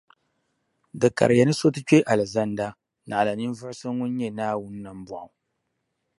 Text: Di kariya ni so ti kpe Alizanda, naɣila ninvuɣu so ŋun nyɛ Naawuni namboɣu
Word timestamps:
Di 0.99 1.07
kariya 1.17 1.43
ni 1.45 1.53
so 1.59 1.67
ti 1.73 1.81
kpe 1.87 1.97
Alizanda, 2.11 2.67
naɣila 3.07 3.33
ninvuɣu 3.37 3.73
so 3.79 3.87
ŋun 3.97 4.11
nyɛ 4.17 4.27
Naawuni 4.37 4.79
namboɣu 4.85 5.29